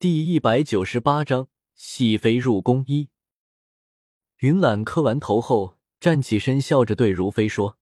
[0.00, 3.08] 第一百九十八章熹妃入宫一。
[4.36, 7.78] 云懒磕完头后，站起身，笑着对如妃说：“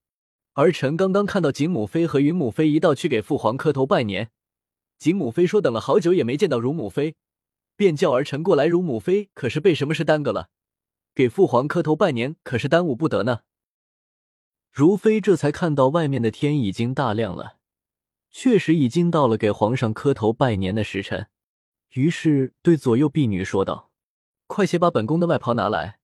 [0.57, 4.31] 儿臣刚刚看到景母妃和云母妃一道去给父皇磕头拜年。
[4.99, 7.17] 景母妃说等了好久也没见到如母妃，
[7.76, 8.64] 便叫儿臣过来。
[8.64, 10.48] 如母妃可是被什么事耽搁了？
[11.14, 13.41] 给父皇磕头拜年可是耽误不得呢。”
[14.73, 17.59] 如妃这才看到外面的天已经大亮了，
[18.30, 21.29] 确实已经到了给皇上磕头拜年的时辰。
[21.97, 23.91] 于是对左右婢女说道
[24.47, 25.98] ：“快些把本宫的外袍拿来，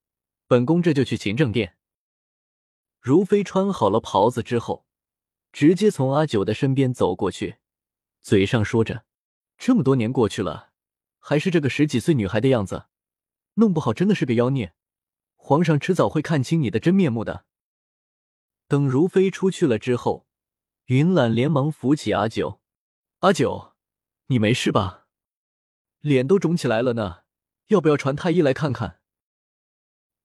[0.47, 1.77] 本宫这就去勤政殿。”
[2.99, 4.87] 如妃穿好了袍子之后，
[5.53, 7.57] 直接从阿九的身边走过去，
[8.23, 9.05] 嘴上说着
[9.59, 10.71] ：“这么多年过去了，
[11.19, 12.87] 还是这个十几岁女孩的样子，
[13.55, 14.73] 弄不好真的是个妖孽。
[15.37, 17.45] 皇上迟早会看清你的真面目的。”
[18.67, 20.27] 等如妃出去了之后，
[20.87, 22.63] 云懒连忙扶起阿九
[23.21, 23.75] ：“阿九，
[24.29, 25.01] 你没事吧？”
[26.03, 27.23] 脸都肿起来了呢，
[27.69, 29.01] 要不要传太医来看看？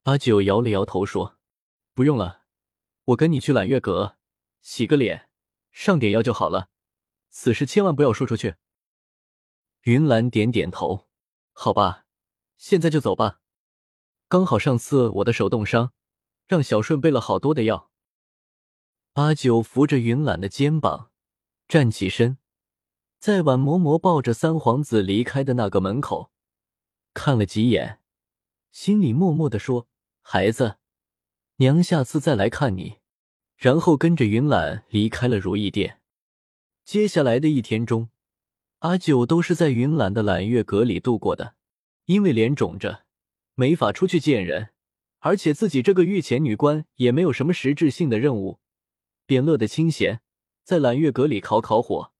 [0.03, 1.37] 阿九摇了摇头说
[1.93, 2.45] ：“不用了，
[3.05, 4.17] 我跟你去揽月阁，
[4.59, 5.29] 洗个脸，
[5.71, 6.69] 上点药就好了。
[7.29, 8.55] 此事千万不要说出去。”
[9.85, 11.07] 云兰点点头
[11.53, 12.05] ：“好吧，
[12.57, 13.41] 现在就走吧。
[14.27, 15.93] 刚好上次我的手冻伤，
[16.47, 17.91] 让小顺备了好多的药。”
[19.13, 21.11] 阿九扶着云兰的肩膀，
[21.67, 22.39] 站起身。
[23.19, 26.31] 在婉嬷嬷抱着三皇子离开的那个门口，
[27.13, 27.99] 看了几眼，
[28.71, 29.87] 心里默默的说
[30.21, 30.77] ：“孩子，
[31.57, 32.97] 娘下次再来看你。”
[33.57, 35.99] 然后跟着云懒离开了如意殿。
[36.85, 38.09] 接下来的一天中，
[38.79, 41.55] 阿九都是在云懒的揽月阁里度过的。
[42.05, 43.03] 因为脸肿着，
[43.55, 44.69] 没法出去见人，
[45.19, 48.59] 而且自己这个御前女官也没有什么实质性的任务，
[49.25, 50.21] 便乐得清闲，
[50.63, 52.13] 在揽月阁里烤烤火。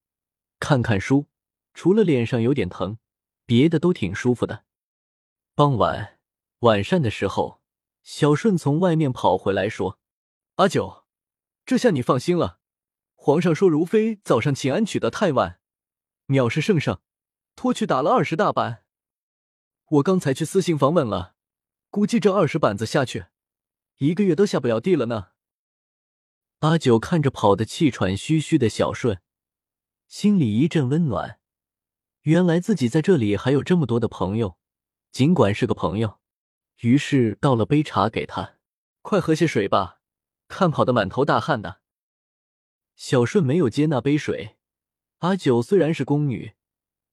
[0.60, 1.26] 看看书，
[1.72, 2.98] 除了脸上有点疼，
[3.46, 4.64] 别的都挺舒服的。
[5.54, 6.18] 傍晚
[6.60, 7.60] 晚膳的时候，
[8.02, 9.98] 小顺从外面跑回来，说
[10.56, 11.04] ：“阿九，
[11.64, 12.60] 这下你放心了。
[13.14, 15.60] 皇上说如妃早上请安取得太晚，
[16.28, 17.02] 藐视圣上，
[17.54, 18.84] 拖去打了二十大板。
[19.90, 21.34] 我刚才去私信访问了，
[21.90, 23.26] 估计这二十板子下去，
[23.98, 25.28] 一个月都下不了地了呢。”
[26.60, 29.20] 阿九看着跑得气喘吁吁的小顺。
[30.08, 31.38] 心里一阵温暖，
[32.22, 34.56] 原来自己在这里还有这么多的朋友，
[35.12, 36.18] 尽管是个朋友。
[36.78, 38.54] 于是倒了杯茶给他，
[39.02, 40.00] 快喝些水吧，
[40.48, 41.82] 看跑得满头大汗的。
[42.96, 44.56] 小顺没有接那杯水。
[45.18, 46.54] 阿九虽然是宫女，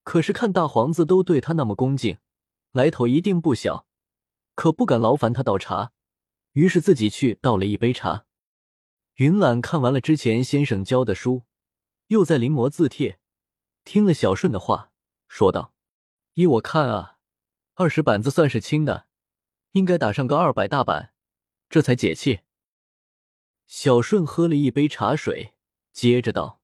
[0.02, 2.16] 可是看大皇子都对她那么恭敬，
[2.72, 3.86] 来头一定不小，
[4.54, 5.92] 可不敢劳烦他倒茶，
[6.52, 8.24] 于是自己去倒了一杯茶。
[9.16, 11.42] 云懒看完了之前先生教的书。
[12.08, 13.18] 又在临摹字帖，
[13.84, 14.92] 听了小顺的话，
[15.26, 15.74] 说道
[16.34, 17.18] ：“依我看啊，
[17.74, 19.06] 二十板子算是轻的，
[19.72, 21.12] 应该打上个二百大板，
[21.68, 22.40] 这才解气。”
[23.66, 25.54] 小顺喝了一杯茶水，
[25.92, 26.60] 接着道：“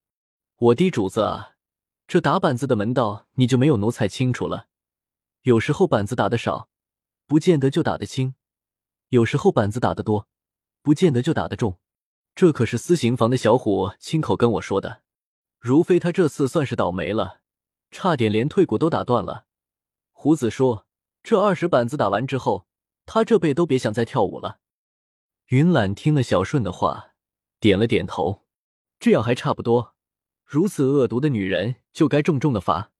[0.58, 1.56] 我滴主子啊，
[2.06, 4.68] 这打板子的门道你就没有奴才清楚了。
[5.42, 6.68] 有时候板子打的少，
[7.26, 8.34] 不见得就打得轻；
[9.08, 10.28] 有时候板子打的多，
[10.82, 11.80] 不见得就打得重。
[12.36, 15.02] 这可是私刑房的小虎亲口跟我说的。”
[15.62, 17.40] 如非他这次算是倒霉了，
[17.92, 19.46] 差点连退骨都打断了。
[20.10, 20.88] 胡子说
[21.22, 22.66] ：“这二十板子打完之后，
[23.06, 24.58] 他这辈都别想再跳舞了。”
[25.50, 27.12] 云懒听了小顺的话，
[27.60, 28.42] 点了点头
[28.98, 29.94] ：“这样还差不多。
[30.44, 32.90] 如此恶毒的女人，就该重重的罚。”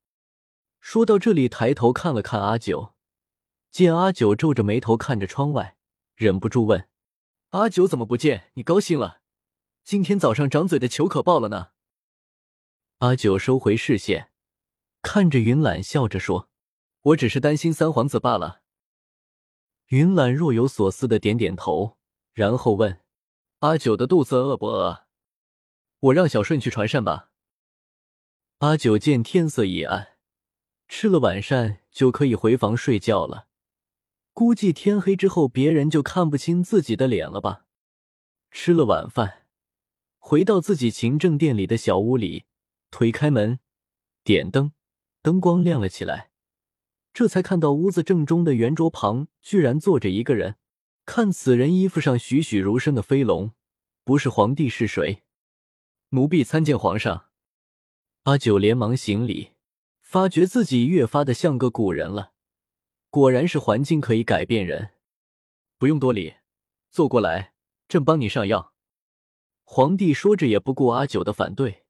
[0.79, 2.95] 说到这里，抬头看了看阿九，
[3.73, 5.77] 见阿九皱着眉头看着窗外，
[6.15, 6.89] 忍不住问
[7.51, 9.23] ：“阿九怎么不见你高兴了？
[9.83, 11.71] 今天早上掌嘴的球可爆了呢？”
[13.03, 14.31] 阿九收回视线，
[15.03, 16.49] 看着云懒，笑着说
[17.03, 18.63] ：“我只是担心三皇子罢了。”
[19.91, 21.99] 云懒若有所思的点点头，
[22.33, 23.01] 然后问
[23.59, 25.07] ：“阿九的肚子饿不饿？
[25.99, 27.31] 我让小顺去传膳吧。”
[28.59, 30.11] 阿九见天色已暗，
[30.87, 33.49] 吃了晚膳就可以回房睡觉了。
[34.33, 37.65] 估计天黑之后，别人就看不清自己的脸了吧？
[38.53, 39.47] 吃了晚饭，
[40.21, 42.45] 回到自己勤政殿里的小屋里。
[42.93, 43.59] 推开门，
[44.23, 44.73] 点灯，
[45.23, 46.31] 灯光亮了起来，
[47.15, 50.57] 这才看到屋子正中的圆桌旁居然坐着一个人。
[51.07, 53.55] 看此人衣服上栩栩如生的飞龙，
[54.05, 55.25] 不是皇帝是谁？
[56.11, 57.31] 奴婢参见皇上。
[58.25, 59.53] 阿九连忙行礼，
[60.01, 62.35] 发觉自己越发的像个古人了。
[63.09, 64.91] 果然是环境可以改变人。
[65.79, 66.35] 不用多礼，
[66.91, 67.55] 坐过来，
[67.89, 68.75] 朕帮你上药。
[69.65, 71.82] 皇帝说着也不顾阿九的反对。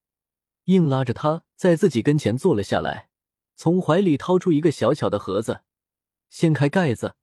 [0.65, 3.09] 硬拉着他在自己跟前坐了下来，
[3.57, 5.63] 从怀里掏出一个小巧的盒子，
[6.31, 7.17] 掀开盖子，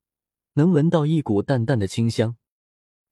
[0.53, 2.37] 能闻到一股淡淡的清香。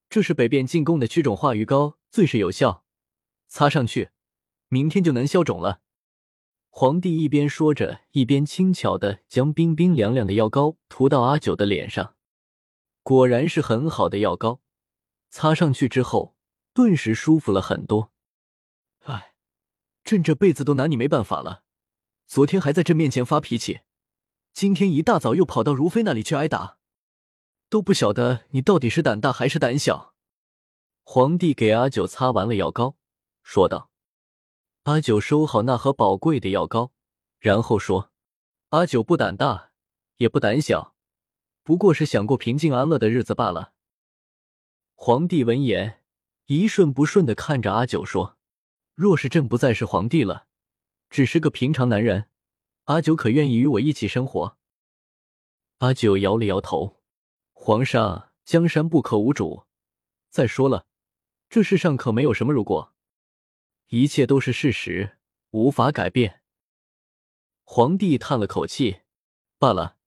[0.10, 2.84] 这是北边进贡的驱肿化瘀膏，最是有效，
[3.48, 4.10] 擦上去，
[4.70, 5.82] 明天就能消肿了。
[6.70, 12.16] 皇帝一边说着，一边轻巧的将冰冰凉凉的药膏涂到阿九的脸上。
[13.02, 14.62] 果然是很好的药膏，
[15.30, 16.36] 擦上去之后，
[16.74, 18.12] 顿时舒服了很多。
[20.07, 21.63] 朕这辈子都拿你没办法了。
[22.27, 23.81] 昨天还在朕面前发脾气，
[24.54, 26.77] 今天一大早又跑到如妃那里去挨打，
[27.69, 30.13] 都不晓得你到底是胆大还是胆小。
[31.04, 32.95] 皇帝给阿九擦完了药膏，
[33.44, 33.89] 说道。
[34.83, 36.94] 阿九收好那盒宝贵的药膏，
[37.39, 38.12] 然后说
[38.71, 39.71] ：“阿九不胆大，
[40.15, 40.95] 也不胆小，
[41.63, 43.74] 不过是想过平静安乐的日子罢了。”
[44.95, 46.01] 皇帝闻言，
[46.45, 48.37] 一顺不顺的看着阿九说
[48.98, 50.48] ：“若是朕不再是皇帝了，
[51.12, 52.32] 只是个平常男人，
[52.86, 54.58] 阿九可愿意与我一起生活？”
[55.78, 57.04] 阿九摇了摇头
[57.54, 59.68] ：“皇上，江山不可无主。
[60.32, 60.88] 再说了，
[61.48, 62.96] 这世上可没有什么如果。”
[63.90, 65.20] 一切都是事实，
[65.52, 66.42] 无法改变。
[67.64, 69.02] 皇帝叹了口气
[69.60, 69.98] ：“罢了，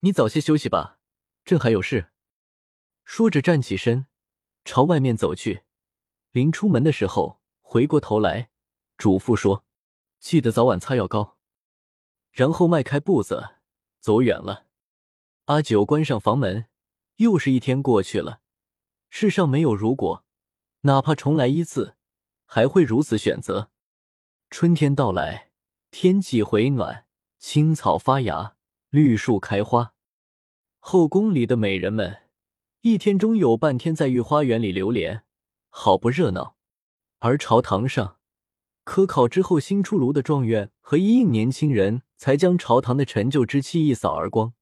[0.00, 0.98] 你早些休息吧，
[1.44, 2.10] 朕还有事。”
[3.06, 4.08] 说着站起身，
[4.64, 5.62] 朝外面走去。
[6.32, 7.41] 临出门的时候，
[7.72, 8.50] 回过头来
[8.98, 9.64] 嘱咐说
[10.20, 11.38] ：“记得早晚擦药膏。”
[12.30, 13.54] 然后迈开步子
[13.98, 14.66] 走远了。
[15.46, 16.66] 阿九关上房门，
[17.16, 18.42] 又是一天过去了。
[19.08, 20.22] 世上没有如果，
[20.82, 21.96] 哪怕重来一次。
[22.44, 23.70] 还会如此选择？
[24.50, 25.50] 春天到来，
[25.90, 27.06] 天气回暖，
[27.38, 28.54] 青草发芽，
[28.90, 29.94] 绿树开花。
[30.78, 32.24] 后宫里的美人们，
[32.82, 35.24] 一天中有半天在御花园里流连，
[35.70, 36.58] 好不热闹。
[37.24, 38.18] 而朝堂上，
[38.82, 44.54] 科考之后新出炉的状元和一应年轻人，才将朝堂的陈旧之气一扫而光。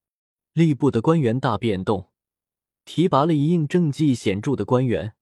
[0.53, 2.11] 吏部的官员大变动，
[2.85, 5.15] 提拔了一应政绩显著的官员，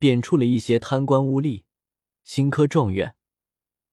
[0.00, 1.62] 贬黜了一些贪官污吏。
[2.24, 3.14] 新科状元、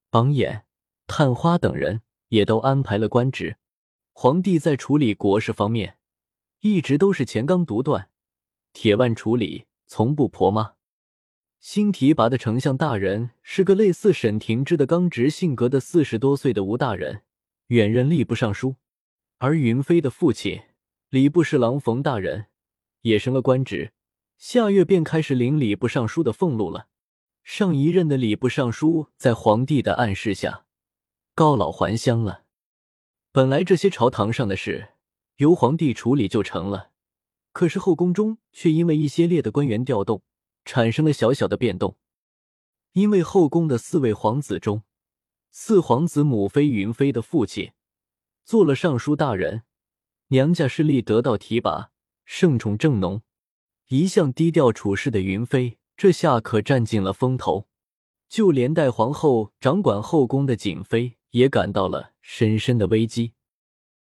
[0.10, 0.66] 榜眼、
[1.06, 3.58] 探花等人也都安排了官职。
[4.14, 6.00] 皇帝在处理国事方面，
[6.62, 8.10] 一直都是乾纲独断，
[8.74, 10.74] 铁腕处理，从不婆妈。
[11.62, 17.22] 新提拔的丞相大人是个类似沈廷之的刚直性格的四十多岁的吴大人，
[17.68, 18.78] 远任吏部尚书。
[19.38, 20.60] 而云飞的父亲
[21.10, 22.48] 礼部侍郎冯大人
[23.02, 23.94] 也升了官职，
[24.40, 26.88] 下月便开始领礼部尚书的俸禄了。
[27.44, 30.66] 上一任的礼部尚书在皇帝的暗示下
[31.36, 32.46] 告老还乡了。
[33.32, 34.94] 本来这些朝堂上的事
[35.36, 36.90] 由皇帝处理就成了，
[37.52, 40.24] 可是后宫中却因为一些列的官员调动，
[40.66, 41.98] 产生了小小的变动。
[42.94, 44.84] 因为后宫的四位皇子中，
[45.50, 47.72] 四皇子母妃云妃的父亲
[48.44, 49.64] 做了尚书大人，
[50.28, 51.92] 娘家势力得到提拔，
[52.26, 53.22] 圣宠正浓，
[53.88, 55.78] 一向低调处事的云妃。
[55.98, 57.68] 这下可占尽了风头，
[58.28, 63.34] 就连带皇后掌管后宫的景妃也感到了深深的危机。